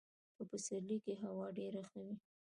[0.35, 2.15] په پسرلي کي هوا ډېره ښه وي.